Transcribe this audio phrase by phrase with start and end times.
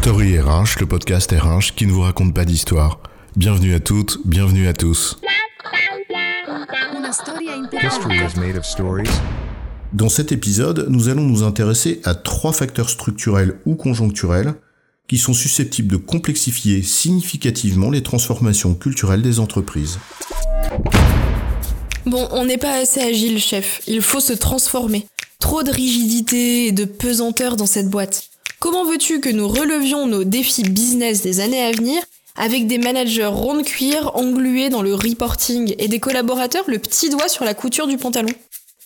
[0.00, 3.00] Story RH, le podcast RH qui ne vous raconte pas d'histoire.
[3.34, 5.18] Bienvenue à toutes, bienvenue à tous.
[9.92, 14.54] Dans cet épisode, nous allons nous intéresser à trois facteurs structurels ou conjoncturels
[15.08, 19.98] qui sont susceptibles de complexifier significativement les transformations culturelles des entreprises.
[22.06, 23.82] Bon, on n'est pas assez agile, chef.
[23.88, 25.06] Il faut se transformer.
[25.40, 28.27] Trop de rigidité et de pesanteur dans cette boîte.
[28.60, 32.02] Comment veux-tu que nous relevions nos défis business des années à venir
[32.34, 37.08] avec des managers ronds de cuir englués dans le reporting et des collaborateurs le petit
[37.08, 38.30] doigt sur la couture du pantalon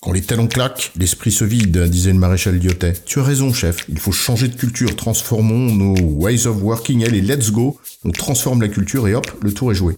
[0.03, 2.93] Quand les talons claquent, l'esprit se vide, disait le maréchal Lyotet.
[3.07, 3.87] Tu as raison, chef.
[3.89, 4.95] Il faut changer de culture.
[4.95, 7.03] Transformons nos ways of working.
[7.07, 7.79] Allez, let's go.
[8.05, 9.97] On transforme la culture et hop, le tour est joué.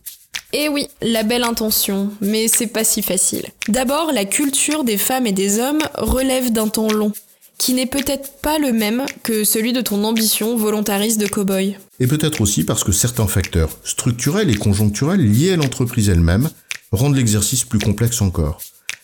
[0.52, 3.46] Eh oui, la belle intention, mais c'est pas si facile.
[3.66, 7.10] D'abord, la culture des femmes et des hommes relève d'un temps long
[7.58, 11.76] qui n'est peut-être pas le même que celui de ton ambition volontariste de cow-boy.
[12.00, 16.50] Et peut-être aussi parce que certains facteurs structurels et conjoncturels liés à l'entreprise elle-même
[16.92, 18.60] rendent l'exercice plus complexe encore.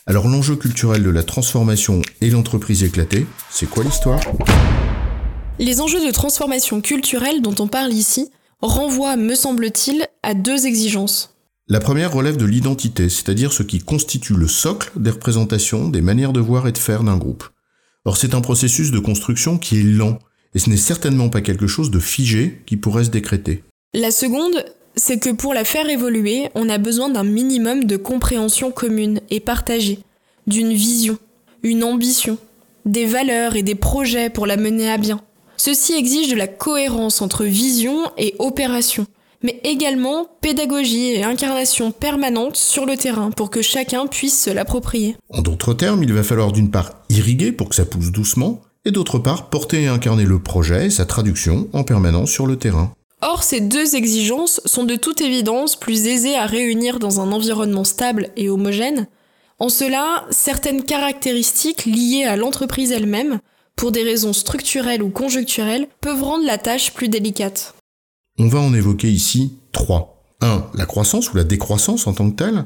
[0.06, 4.20] Alors l'enjeu culturel de la transformation et l'entreprise éclatée, c'est quoi l'histoire?
[5.58, 8.30] Les enjeux de transformation culturelle dont on parle ici
[8.62, 11.34] renvoient, me semble-t-il, à deux exigences.
[11.68, 16.32] La première relève de l'identité, c'est-à-dire ce qui constitue le socle des représentations, des manières
[16.32, 17.44] de voir et de faire d'un groupe.
[18.04, 20.18] Or c'est un processus de construction qui est lent,
[20.54, 23.62] et ce n'est certainement pas quelque chose de figé qui pourrait se décréter.
[23.94, 24.64] La seconde,
[24.96, 29.40] c'est que pour la faire évoluer, on a besoin d'un minimum de compréhension commune et
[29.40, 30.00] partagée,
[30.46, 31.18] d'une vision,
[31.62, 32.38] une ambition,
[32.86, 35.20] des valeurs et des projets pour la mener à bien.
[35.56, 39.06] Ceci exige de la cohérence entre vision et opération,
[39.42, 45.16] mais également pédagogie et incarnation permanente sur le terrain pour que chacun puisse se l'approprier.
[45.30, 48.90] En d'autres termes, il va falloir d'une part irriguer pour que ça pousse doucement, et
[48.90, 52.92] d'autre part porter et incarner le projet et sa traduction en permanence sur le terrain.
[53.22, 57.84] Or, ces deux exigences sont de toute évidence plus aisées à réunir dans un environnement
[57.84, 59.08] stable et homogène.
[59.58, 63.40] En cela, certaines caractéristiques liées à l'entreprise elle-même,
[63.76, 67.74] pour des raisons structurelles ou conjoncturelles, peuvent rendre la tâche plus délicate.
[68.42, 70.24] On va en évoquer ici trois.
[70.40, 70.68] 1.
[70.72, 72.64] La croissance ou la décroissance en tant que telle.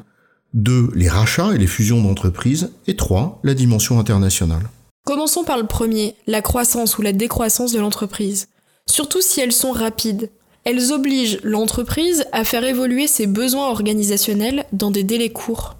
[0.52, 0.92] 2.
[0.94, 2.70] Les rachats et les fusions d'entreprises.
[2.86, 3.40] Et 3.
[3.42, 4.70] La dimension internationale.
[5.04, 8.46] Commençons par le premier, la croissance ou la décroissance de l'entreprise.
[8.86, 10.30] Surtout si elles sont rapides.
[10.62, 15.74] Elles obligent l'entreprise à faire évoluer ses besoins organisationnels dans des délais courts.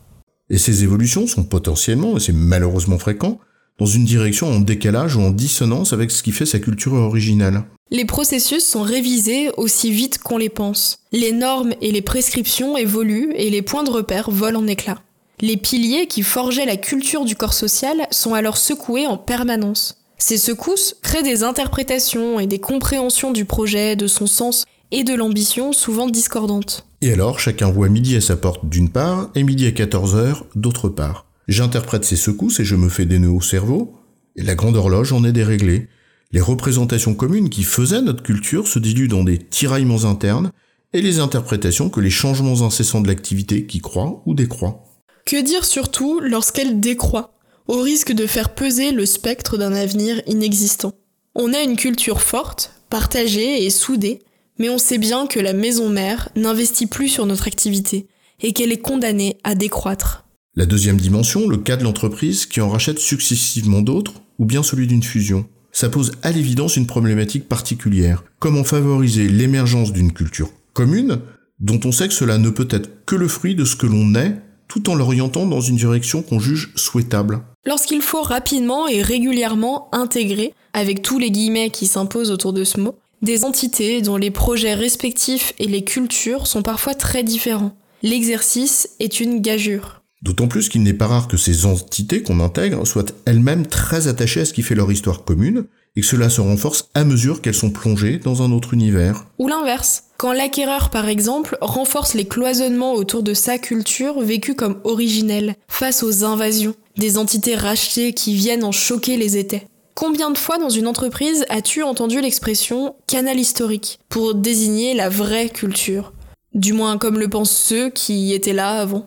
[0.50, 3.38] Et ces évolutions sont potentiellement, et c'est malheureusement fréquent,
[3.78, 7.64] dans une direction en décalage ou en dissonance avec ce qui fait sa culture originelle.
[7.90, 10.98] Les processus sont révisés aussi vite qu'on les pense.
[11.12, 15.02] Les normes et les prescriptions évoluent et les points de repère volent en éclats.
[15.40, 20.00] Les piliers qui forgeaient la culture du corps social sont alors secoués en permanence.
[20.18, 25.14] Ces secousses créent des interprétations et des compréhensions du projet, de son sens et de
[25.14, 26.86] l'ambition souvent discordantes.
[27.02, 30.88] Et alors, chacun voit midi à sa porte d'une part et midi à 14h d'autre
[30.88, 31.26] part.
[31.48, 33.94] J'interprète ces secousses et je me fais des nœuds au cerveau,
[34.36, 35.88] et la grande horloge en est déréglée.
[36.32, 40.50] Les représentations communes qui faisaient notre culture se diluent dans des tiraillements internes,
[40.92, 44.84] et les interprétations que les changements incessants de l'activité qui croient ou décroient.
[45.26, 47.34] Que dire surtout lorsqu'elle décroît,
[47.66, 50.92] au risque de faire peser le spectre d'un avenir inexistant?
[51.34, 54.20] On a une culture forte, partagée et soudée,
[54.58, 58.06] mais on sait bien que la maison mère n'investit plus sur notre activité
[58.40, 60.23] et qu'elle est condamnée à décroître.
[60.56, 64.86] La deuxième dimension, le cas de l'entreprise qui en rachète successivement d'autres, ou bien celui
[64.86, 65.46] d'une fusion.
[65.72, 68.22] Ça pose à l'évidence une problématique particulière.
[68.38, 71.18] Comment favoriser l'émergence d'une culture commune,
[71.58, 74.14] dont on sait que cela ne peut être que le fruit de ce que l'on
[74.14, 74.36] est,
[74.68, 77.40] tout en l'orientant dans une direction qu'on juge souhaitable?
[77.66, 82.78] Lorsqu'il faut rapidement et régulièrement intégrer, avec tous les guillemets qui s'imposent autour de ce
[82.78, 87.76] mot, des entités dont les projets respectifs et les cultures sont parfois très différents.
[88.04, 90.03] L'exercice est une gageure.
[90.24, 94.40] D'autant plus qu'il n'est pas rare que ces entités qu'on intègre soient elles-mêmes très attachées
[94.40, 95.66] à ce qui fait leur histoire commune,
[95.96, 99.26] et que cela se renforce à mesure qu'elles sont plongées dans un autre univers.
[99.38, 100.04] Ou l'inverse.
[100.16, 106.02] Quand l'acquéreur, par exemple, renforce les cloisonnements autour de sa culture vécue comme originelle, face
[106.02, 109.66] aux invasions, des entités rachetées qui viennent en choquer les étais.
[109.94, 115.50] Combien de fois dans une entreprise as-tu entendu l'expression canal historique pour désigner la vraie
[115.50, 116.14] culture?
[116.54, 119.06] Du moins comme le pensent ceux qui étaient là avant.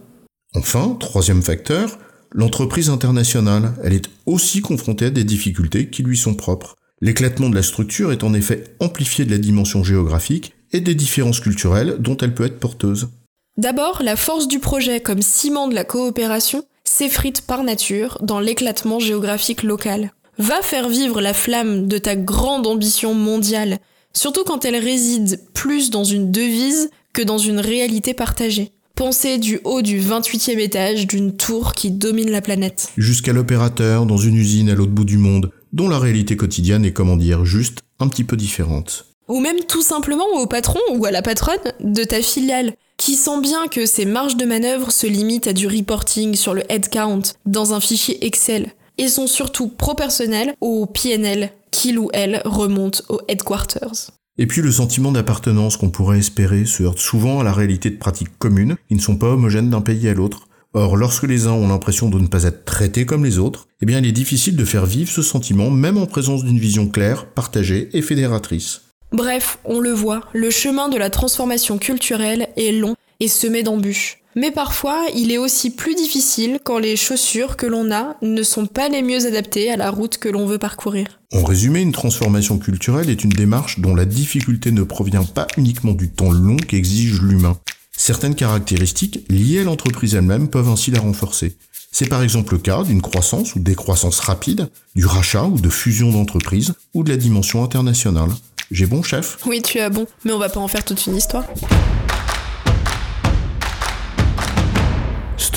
[0.56, 2.00] Enfin, troisième facteur,
[2.32, 6.76] l'entreprise internationale, elle est aussi confrontée à des difficultés qui lui sont propres.
[7.02, 11.40] L'éclatement de la structure est en effet amplifié de la dimension géographique et des différences
[11.40, 13.10] culturelles dont elle peut être porteuse.
[13.58, 19.00] D'abord, la force du projet comme ciment de la coopération s'effrite par nature dans l'éclatement
[19.00, 20.12] géographique local.
[20.40, 23.80] Va faire vivre la flamme de ta grande ambition mondiale
[24.18, 28.72] surtout quand elle réside plus dans une devise que dans une réalité partagée.
[28.98, 32.90] Pensez du haut du 28e étage d'une tour qui domine la planète.
[32.98, 36.94] Jusqu'à l'opérateur dans une usine à l'autre bout du monde, dont la réalité quotidienne est,
[36.94, 39.06] comment dire, juste un petit peu différente.
[39.28, 43.40] Ou même tout simplement au patron ou à la patronne de ta filiale, qui sent
[43.40, 47.76] bien que ses marges de manœuvre se limitent à du reporting sur le headcount dans
[47.76, 54.10] un fichier Excel, et sont surtout proportionnels au PNL qu'il ou elle remonte au headquarters.
[54.40, 57.98] Et puis le sentiment d'appartenance qu'on pourrait espérer se heurte souvent à la réalité de
[57.98, 60.48] pratiques communes qui ne sont pas homogènes d'un pays à l'autre.
[60.74, 63.88] Or, lorsque les uns ont l'impression de ne pas être traités comme les autres, eh
[63.88, 67.26] bien il est difficile de faire vivre ce sentiment même en présence d'une vision claire,
[67.26, 68.82] partagée et fédératrice.
[69.12, 74.20] Bref, on le voit, le chemin de la transformation culturelle est long et semé d'embûches.
[74.38, 78.68] Mais parfois, il est aussi plus difficile quand les chaussures que l'on a ne sont
[78.68, 81.08] pas les mieux adaptées à la route que l'on veut parcourir.
[81.34, 85.94] En résumé, une transformation culturelle est une démarche dont la difficulté ne provient pas uniquement
[85.94, 87.58] du temps long qu'exige l'humain.
[87.98, 91.58] Certaines caractéristiques liées à l'entreprise elle-même peuvent ainsi la renforcer.
[91.92, 96.12] C'est par exemple le cas d'une croissance ou décroissance rapide, du rachat ou de fusion
[96.12, 98.30] d'entreprises, ou de la dimension internationale.
[98.70, 99.40] J'ai bon, chef?
[99.48, 101.46] Oui, tu as bon, mais on va pas en faire toute une histoire.